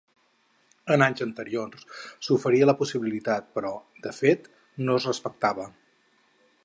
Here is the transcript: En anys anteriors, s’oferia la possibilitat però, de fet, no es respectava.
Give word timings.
En 0.93 1.03
anys 1.07 1.21
anteriors, 1.25 1.83
s’oferia 2.27 2.69
la 2.69 2.75
possibilitat 2.79 3.53
però, 3.59 3.75
de 4.07 4.15
fet, 4.21 4.49
no 4.89 4.97
es 5.03 5.07
respectava. 5.13 5.69